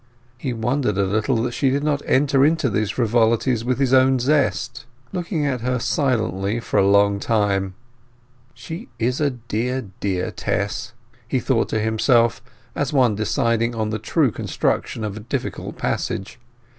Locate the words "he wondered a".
0.39-1.03